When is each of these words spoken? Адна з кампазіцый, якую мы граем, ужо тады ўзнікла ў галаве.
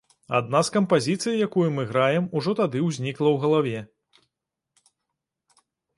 Адна 0.37 0.59
з 0.67 0.71
кампазіцый, 0.75 1.35
якую 1.47 1.67
мы 1.75 1.83
граем, 1.91 2.23
ужо 2.41 2.51
тады 2.61 2.77
ўзнікла 2.87 3.27
ў 3.35 3.43
галаве. 3.45 4.91